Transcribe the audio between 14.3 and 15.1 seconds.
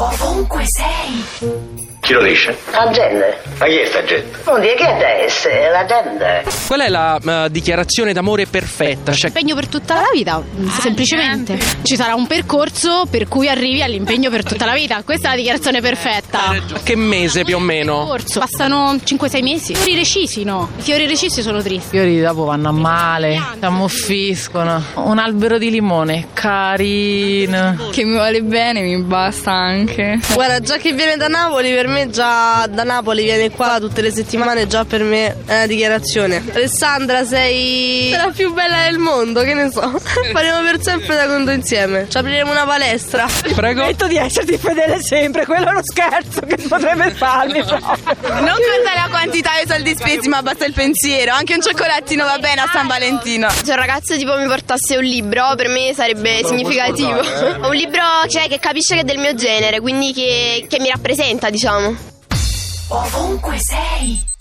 per tutta la vita.